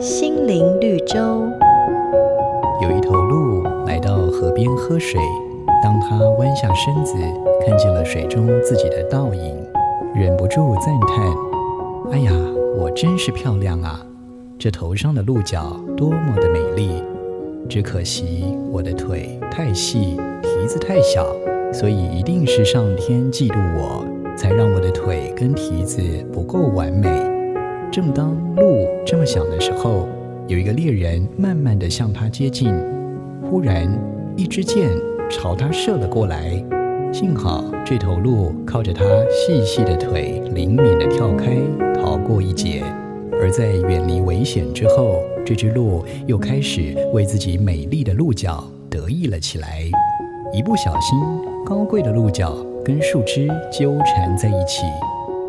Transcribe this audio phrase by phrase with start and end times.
[0.00, 1.18] 心灵绿洲。
[2.82, 5.20] 有一头鹿来到河边喝水，
[5.82, 7.14] 当它弯下身子，
[7.64, 9.56] 看见了水中自己的倒影，
[10.14, 11.24] 忍不住赞叹
[12.10, 12.32] ：“哎呀，
[12.76, 14.00] 我真是漂亮啊！
[14.58, 17.02] 这头上的鹿角多么的美丽，
[17.68, 21.26] 只可惜我的腿太细，蹄子太小，
[21.72, 24.04] 所以一定是上天嫉妒我，
[24.36, 27.08] 才让我的腿跟蹄子不够完美。”
[27.92, 30.08] 正当鹿这么想的时候，
[30.48, 32.74] 有一个猎人慢慢地向他接近，
[33.42, 33.86] 忽然
[34.34, 34.88] 一支箭
[35.30, 36.52] 朝他射了过来。
[37.12, 41.58] 幸好这头鹿靠着它细细的腿，灵敏地跳开，
[41.94, 42.82] 逃过一劫。
[43.30, 49.82] 而在远离危险之后，这只鹿又开始为自己美丽的鹿角得意了起来。
[50.50, 51.18] 一不小心，
[51.66, 54.86] 高贵的鹿角跟树枝纠缠在一起，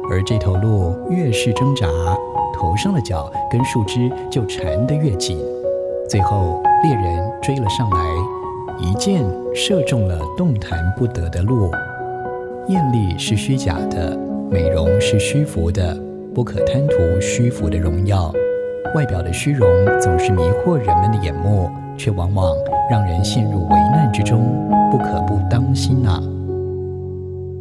[0.09, 1.87] 而这头鹿越是挣扎。
[2.53, 5.37] 头上的角跟树枝就缠得越紧，
[6.09, 7.97] 最后猎人追了上来，
[8.79, 11.69] 一箭射中了动弹不得的鹿。
[12.67, 14.17] 艳丽是虚假的，
[14.49, 15.97] 美容是虚浮的，
[16.33, 18.31] 不可贪图虚浮的荣耀。
[18.95, 19.67] 外表的虚荣
[19.99, 22.55] 总是迷惑人们的眼目，却往往
[22.89, 24.39] 让人陷入危难之中，
[24.91, 26.32] 不可不当心呐、啊。